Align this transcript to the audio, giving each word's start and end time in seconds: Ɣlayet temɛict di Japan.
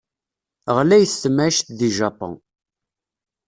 Ɣlayet 0.77 1.19
temɛict 1.23 1.67
di 1.77 1.89
Japan. 1.97 2.33